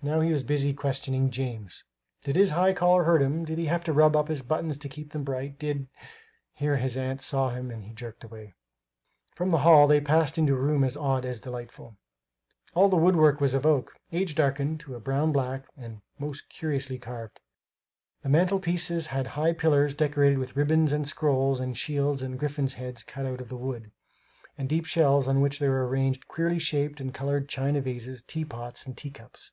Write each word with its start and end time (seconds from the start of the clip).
Now 0.00 0.20
he 0.20 0.30
was 0.30 0.44
busy 0.44 0.72
questioning 0.74 1.28
James: 1.28 1.82
Did 2.22 2.36
his 2.36 2.52
high 2.52 2.72
collar 2.72 3.02
hurt 3.02 3.20
him? 3.20 3.44
Did 3.44 3.58
he 3.58 3.66
have 3.66 3.82
to 3.82 3.92
rub 3.92 4.14
up 4.14 4.28
his 4.28 4.42
buttons 4.42 4.78
to 4.78 4.88
keep 4.88 5.10
them 5.10 5.24
bright? 5.24 5.58
Did 5.58 5.88
here 6.54 6.76
his 6.76 6.96
aunt 6.96 7.20
saw 7.20 7.50
him 7.50 7.72
and 7.72 7.96
jerked 7.96 8.22
him 8.22 8.30
away. 8.30 8.54
From 9.34 9.50
the 9.50 9.58
hall 9.66 9.88
they 9.88 10.00
passed 10.00 10.38
into 10.38 10.54
a 10.54 10.60
room 10.60 10.84
as 10.84 10.96
odd 10.96 11.26
as 11.26 11.40
delightful. 11.40 11.96
All 12.76 12.88
the 12.88 12.96
woodwork 12.96 13.40
was 13.40 13.54
of 13.54 13.66
oak, 13.66 13.92
age 14.12 14.36
darkened 14.36 14.78
to 14.80 14.94
a 14.94 15.00
brown 15.00 15.32
black, 15.32 15.64
and 15.76 16.00
most 16.16 16.48
curiously 16.48 16.98
carved. 17.00 17.40
The 18.22 18.28
mantelpiece 18.28 19.06
had 19.06 19.26
high 19.26 19.52
pillars 19.52 19.96
decorated 19.96 20.38
with 20.38 20.54
ribbons 20.54 20.92
and 20.92 21.08
scrolls 21.08 21.58
and 21.58 21.76
shields 21.76 22.22
and 22.22 22.38
griffin's 22.38 22.74
heads 22.74 23.02
cut 23.02 23.26
out 23.26 23.40
of 23.40 23.48
the 23.48 23.56
wood; 23.56 23.90
and 24.56 24.68
deep 24.68 24.86
shelves 24.86 25.26
on 25.26 25.40
which 25.40 25.60
were 25.60 25.88
arranged 25.88 26.28
queerly 26.28 26.60
shaped 26.60 27.00
and 27.00 27.12
colored 27.12 27.48
china 27.48 27.80
vases, 27.80 28.22
teapots 28.22 28.86
and 28.86 28.96
teacups. 28.96 29.50